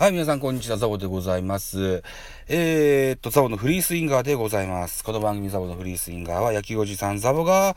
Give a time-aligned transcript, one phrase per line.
[0.00, 0.78] はい、皆さん、こんにちは。
[0.78, 2.02] ザボでございます。
[2.48, 5.04] えー、っと、ザボのフリースインガーでございます。
[5.04, 7.76] この番組ザボのフリースインガーは、野球おじさんザボが、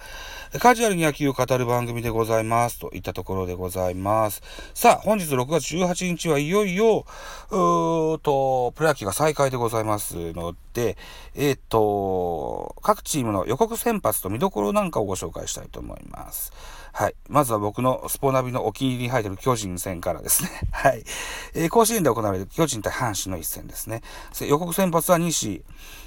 [0.57, 2.79] カジュアルに野球を語る番組でございます。
[2.79, 4.41] といったところでございます。
[4.73, 7.06] さあ、本日6月18日はいよいよ、
[7.49, 10.96] うーと、プロ野球が再開でございますので、
[11.35, 16.53] えー、っと、各チームの予告先発と見どころなんかをご紹介したいと思います。
[16.95, 17.16] はい。
[17.27, 20.49] まずは僕のスポナビのお気に入りに入っている巨人戦からですね。
[20.71, 21.03] はい。
[21.55, 24.03] えー、甲子園で行われる巨人対阪神の一戦ですね。
[24.41, 25.63] 予告先発は西、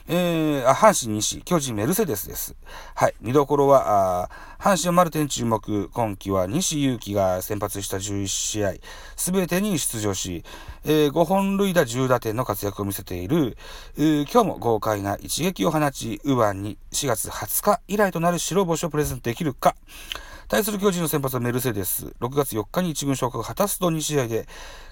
[0.07, 2.55] えー、あ、阪神西、巨人メルセデスです。
[2.95, 3.15] はい。
[3.21, 4.31] 見どころは、あ
[4.61, 8.75] 阪神マルテン注目、今季は西勇輝が先発した11試合、
[9.17, 10.45] すべてに出場し、
[10.85, 13.59] えー、5本塁打10打点の活躍を見せている、
[13.97, 19.75] 今日も豪快な一撃を放ち、右腕に4月20日以来となる白星をプレゼントできるか、
[20.49, 22.15] 対する巨人の先発はメルセデス。
[22.21, 24.47] 6月4日に1軍昇格を果たすと2試合で、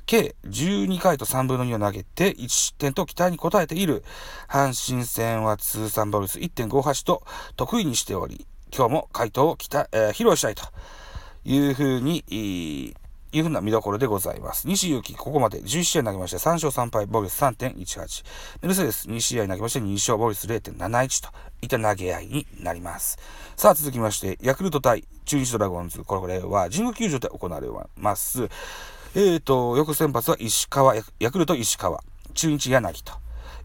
[0.06, 4.04] 計12回と3分の2を投げて1失点と期待に応えている。
[4.48, 7.22] 阪神戦は通算ボルス1.58と
[7.56, 10.64] 得意にしており、今日も回答を期待、えー、披露したいと
[11.44, 12.94] いうふうに、
[13.34, 14.68] いうふうな見どころでございます。
[14.68, 18.24] 西勇輝、ここまで11試合投げまして3勝3敗、防御率3.18。
[18.62, 23.18] メルセデス、2試合投げまして2勝、防御率0.71といった投げ合いになります。
[23.56, 26.04] さあ、続きまして、ヤクルト対中日ドラゴンズ。
[26.04, 28.48] これは神宮球場で行われます。
[29.16, 32.02] えーと、翌先発は石川、ヤクルト石川、
[32.34, 33.14] 中日柳と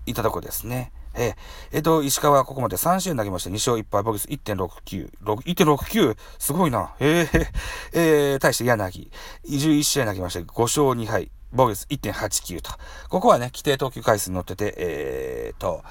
[0.07, 0.91] いったとこですね。
[1.15, 1.35] えー、
[1.71, 6.93] えー、と、石川はここまで3 試合投げまして、2勝1敗、ボギス1.69、1.69、すごいな。
[6.99, 7.47] えー、
[7.93, 9.11] えー、対して柳、
[9.45, 12.71] 11試合投げまして、5勝2敗、ボギス1.89と。
[13.09, 15.83] ここはね、規定投球回数に乗ってて、えーと、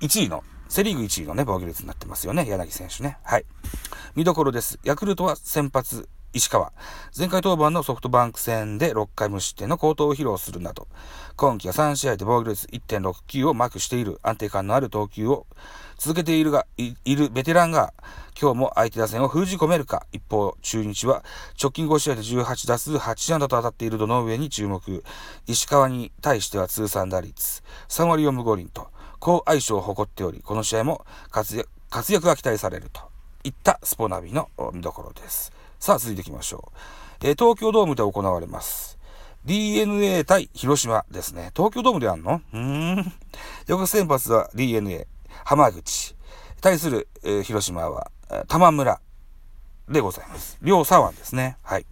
[0.00, 3.18] 1位の、セリーグ1位のね、防御率になってますよね、柳選手ね。
[3.22, 3.44] はい。
[4.14, 4.78] 見どころです。
[4.84, 6.72] ヤクルトは先発、石川。
[7.16, 10.88] 前回登板のソフトバンク戦で6回無失点の好投を披露するなど、
[11.36, 15.46] 今季は3試合で防御率1.69をマークしている安定感のある投球を
[15.96, 17.94] 続けているが、いるベテランが
[18.38, 20.06] 今日も相手打線を封じ込めるか。
[20.10, 21.22] 一方、中日は
[21.62, 25.04] 直近5試合で18打数8安打と当たっているどの上に注目。
[25.46, 28.88] 石川に対しては通算打率3割4分5厘と
[29.20, 33.02] 好相性を誇っており、この試合も活躍活躍が期待されると
[33.44, 35.52] いったスポナビの見どころです。
[35.78, 36.72] さあ、続いていきましょ
[37.22, 37.26] う。
[37.26, 38.98] えー、東京ドームで行われます。
[39.44, 41.50] DNA 対広島ですね。
[41.54, 42.40] 東京ドームであんの？
[42.52, 42.60] うー
[43.00, 43.12] ん。
[43.66, 45.06] 翌先発は DNA、
[45.44, 46.16] 浜口。
[46.60, 48.10] 対する、えー、広島は、
[48.48, 49.00] 玉村
[49.88, 50.56] でございます。
[50.62, 51.58] 両左腕ですね。
[51.62, 51.86] はい。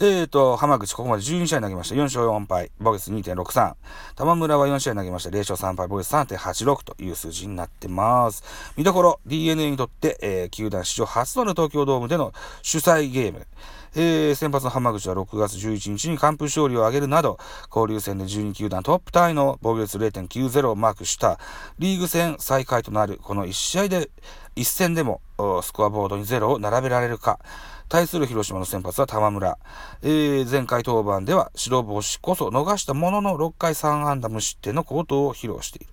[0.00, 1.94] えーと、浜口、ここまで12試合投げました。
[1.94, 3.74] 4勝4敗、ボゲス2.63。
[4.16, 5.30] 玉村は4試合投げました。
[5.30, 8.42] 0勝3敗、ボゲス3.86という数字になってます。
[8.76, 12.32] 見どころ、DNA にとって、えー、球団史上初となる東京ドームでの
[12.62, 13.46] 主催ゲーム。
[13.94, 17.38] えー、先発の浜口は6月11日に完封勝利を挙げるなど、
[17.74, 21.38] 交流戦で12球団トップタイの防御率0.90をマークした
[21.78, 24.10] リーグ戦再開となるこの1試合で、
[24.56, 25.20] 1戦でも
[25.62, 27.38] スコアボードに0を並べられるか。
[27.88, 29.58] 対する広島の先発は玉村。
[30.00, 35.92] えー、前回登板では白星こそ逃したものの6回3安打無失点の好投を披露している。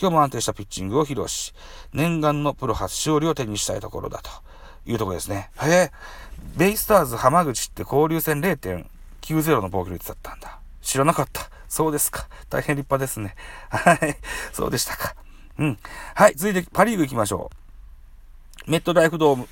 [0.00, 1.54] 今日も安定したピッチングを披露し、
[1.92, 4.30] 念願のプロ初勝利を手にしたいところだと
[4.88, 5.50] いうとこですね。
[5.60, 5.92] へえ、
[6.56, 10.58] ベイスターズ浜口って交流戦0.90の防御率だったんだ。
[10.80, 11.50] 知らなかった。
[11.68, 12.26] そうですか。
[12.48, 13.34] 大変立派ですね。
[13.68, 14.16] はい。
[14.52, 15.14] そうでしたか。
[15.58, 15.78] うん。
[16.14, 16.34] はい。
[16.34, 17.50] 続いてパリーグ行きましょ
[18.66, 18.70] う。
[18.70, 19.46] メットライフドー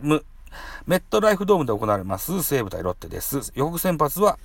[0.00, 0.24] ム、
[0.86, 3.52] メットライフドームで行われます西武対ロッテです。
[3.54, 4.38] 予告先発は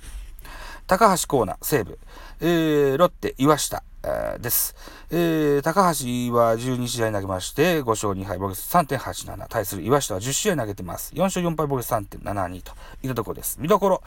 [0.86, 1.98] 高橋光成、西武、
[2.40, 4.76] えー、ロッテ、岩下、えーです。
[5.10, 9.46] えー、高橋は12試合投げまして、5勝2敗、ボゲス3.87。
[9.48, 11.14] 対する岩下は10試合投げてます。
[11.14, 13.56] 4勝4敗、ボゲス3.72といったところです。
[13.60, 14.02] 見どころ。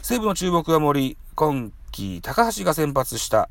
[0.00, 1.16] 西武の注目は森。
[1.34, 3.48] 今季、高橋が先発した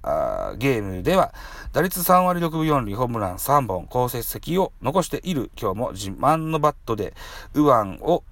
[0.58, 1.34] ゲームでは、
[1.74, 5.52] 打率3割6分4厘、ホームラン3本、好成績を残している。
[5.60, 7.14] 今日も自慢のバットで、
[7.54, 8.24] 右腕を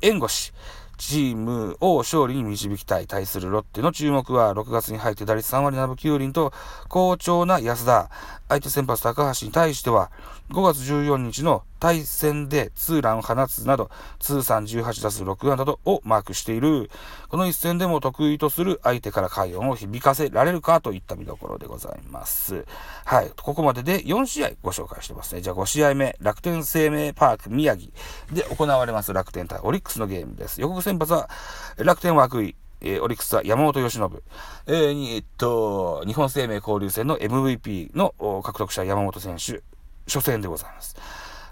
[0.00, 0.54] 援護し、
[0.96, 3.06] チームを勝利に導きたい。
[3.06, 6.52] 対するロッテの注目は、6月に入って打率3割7分9厘と
[6.88, 8.10] 好調な安田。
[8.48, 10.10] 相手先発高橋に対しては、
[10.50, 16.90] 5月14日の対戦でツーランを放つなど、通算18打数6安打とをマークしている。
[17.28, 22.64] この一戦でも得意とする相手から快音を響かせられるかといった見どころでございます。
[23.04, 23.30] はい。
[23.36, 25.42] ここまでで4試合ご紹介してますね。
[25.42, 27.92] じゃあ5試合目、楽天生命パーク宮城
[28.32, 30.62] で行われます楽天対オリックスのゲームです。
[30.62, 31.28] 予告先発は
[31.76, 32.56] 楽天は悪意。
[32.80, 34.22] えー、オリックスは山本由伸、
[34.68, 39.62] えー、えっと、日本生命交流戦の MVP の獲得者山本選手、
[40.06, 40.96] 初戦でございます。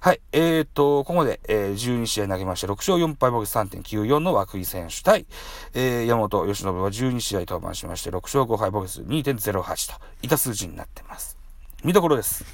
[0.04, 0.20] はい。
[0.32, 5.26] えー、っと、ここまで、えー、12試合投げまして、6勝4敗防御3.94の涌井選手対、
[5.74, 11.38] えー、山本由伸は12試合登板しまして、6勝5敗防御数2.08といた数字になってます。
[11.84, 12.44] 見どころです。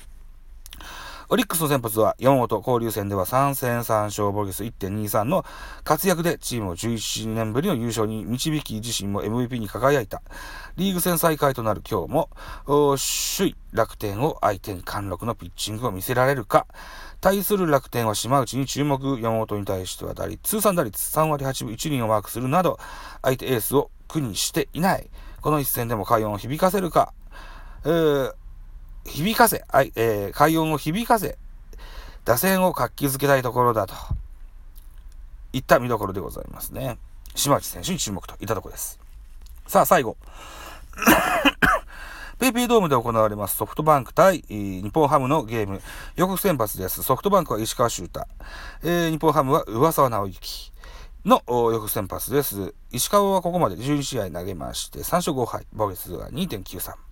[1.31, 5.45] オリックスの先発は山本交流戦では3戦3勝防御数1.23の
[5.85, 10.23] 活躍でチームを11年ぶりの優勝に導き自身も MVP に輝いた。
[10.77, 12.31] リーグ戦再開となる今日も
[12.67, 16.67] 首位楽天を相手に貫禄のピッチングを見せられるか。
[17.21, 19.19] 対する楽天は島内に注目。
[19.21, 22.79] 山本に対しては打率、通算打率3割8分1厘をマークするなど、
[23.23, 25.11] 相手エースを苦にしていない。
[25.41, 27.13] この一戦でも快音を響かせるか。
[27.85, 28.35] えー
[29.09, 29.65] 響かせ、
[29.97, 31.39] えー、快音を響かせ、
[32.25, 33.95] 打線を活気づけたいところだと、
[35.53, 36.99] いった見どころでございますね。
[37.35, 39.01] 島内選手に注目といったところです。
[39.67, 40.17] さあ、最後。
[42.39, 45.81] ペイペイドームで行われますソフトバンク対日本ハムのゲーム。
[46.15, 47.03] 予告先発です。
[47.03, 48.27] ソフトバンクは石川修太。
[48.85, 50.73] えー、日本ハムは上沢直之。
[51.25, 52.75] の予告先発です。
[52.93, 57.08] 石川はここまで12試合投げまして、3勝5敗、防御数は2.93。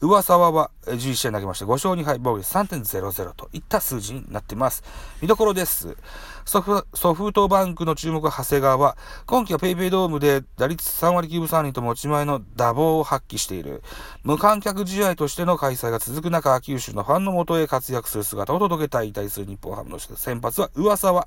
[0.00, 4.82] 上沢は11試合投げまして5勝2敗防御率3.00といった数字になっています。
[5.20, 5.96] 見どころです。
[6.44, 8.96] ソフソフトバンクの注目長谷川は
[9.26, 13.82] 今季は PayPay ドームで打率3割9分3厘と持ち前の打棒を発揮している。
[14.22, 21.26] 無観客試合としての開催が続く中、九州のファンのもとへ活躍する姿を届けたい対する日本ハムの先発は上沢。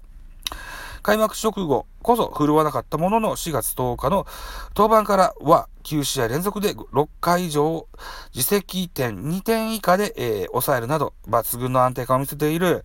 [1.02, 4.26] 開幕直後こそ振るわなかったものの4月10日の
[4.76, 7.88] 登板からは9試合連続で6回以上
[8.34, 12.84] 自責点2点以下で、えー、抑えるなど抜群の安定感を見せている、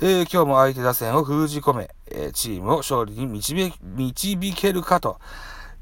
[0.00, 5.18] えー、今日も相手打線を封じ込め、えー、チームを勝利に導けるかと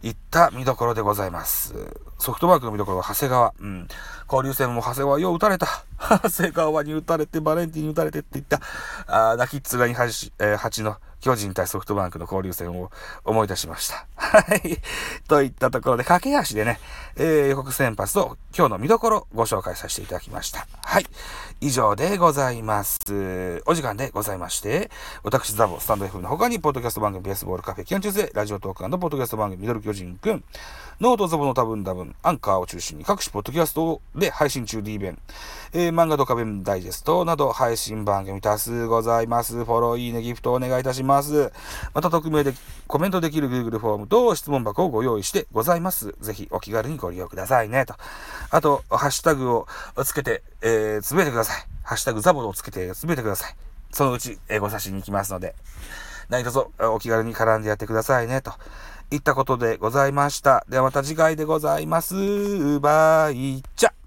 [0.03, 1.75] いった見どころでございます。
[2.19, 3.55] ソフトバンクの見どころは長谷川。
[3.61, 3.89] うん。
[4.31, 5.85] 交流戦も長谷川よう打たれた。
[6.23, 8.61] 長谷川に打たれて、バレンティンに打たれてって言った、
[9.07, 12.91] あ泣きっ面に恥、えー、8の巨人対ソフトバンクの交流戦を
[13.25, 14.07] 思い出しました。
[14.17, 14.79] はい。
[15.29, 16.81] といったところで、駆け足でね、
[17.17, 20.67] えー、予告先発と今日の見どころご紹介させていただきました。
[20.85, 21.07] はい。
[21.61, 23.63] 以上でございます。
[23.67, 24.91] お時間でございまして、
[25.23, 30.43] 私ザボ、スタンド F の他に、ポッドキャスト番組ベースボールカフェ、基本中世、ラジオトークポッドキャスト番組ミドル巨人くん、
[31.01, 35.19] ノートザボの多分多分、アンカーを中心に各種ポッドキャストで配信中 D 弁、
[35.73, 39.65] えー、漫画ドカベンダイジェストなど配信番組多数ございます。
[39.65, 41.53] フォロー、いいね、ギフトお願いいたしますます。
[41.95, 42.55] また匿名で
[42.87, 46.15] コメントできる Google フォームと質問箱をご用意してございます。
[46.21, 47.85] ぜひお気軽にご利用くださいね。
[47.85, 47.95] と。
[48.51, 49.67] あと、ハッシュタグを
[50.05, 51.67] つけて、えー、つぶやいてください。
[51.83, 53.55] ハッシュタグザボをつけてつぶやいてください。
[53.93, 55.55] そのうち、えー、ご差しに行きますので、
[56.29, 58.41] 何卒お気軽に絡んでやってくださいね。
[58.41, 58.53] と。
[59.11, 60.65] いったことでございました。
[60.69, 62.81] ではまた次回でございます。
[62.81, 64.02] バイチャ